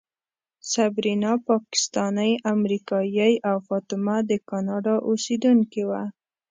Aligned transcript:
صبرینا 0.71 1.33
پاکستانۍ 1.49 2.31
امریکایۍ 2.53 3.33
او 3.49 3.57
فاطمه 3.67 4.15
د 4.29 4.31
کاناډا 4.49 4.95
اوسېدونکې 5.09 5.83
وه. 5.89 6.03